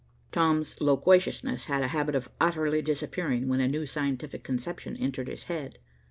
[0.31, 5.43] Tom's loquaciousness had a habit of utterly disappearing, when a new scientific conception entered his
[5.43, 5.77] head.